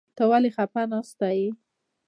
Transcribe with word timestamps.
ته 0.15 0.23
ولې 0.31 0.49
خپه 0.55 0.81
ناسته 0.91 1.27
يې؟ 1.37 1.47